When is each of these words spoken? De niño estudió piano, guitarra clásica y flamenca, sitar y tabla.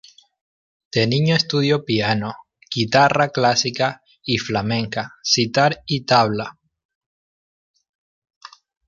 De 0.91 1.05
niño 1.05 1.35
estudió 1.35 1.85
piano, 1.85 2.33
guitarra 2.73 3.29
clásica 3.29 4.01
y 4.23 4.39
flamenca, 4.39 5.13
sitar 5.21 5.83
y 5.85 6.05
tabla. 6.05 6.57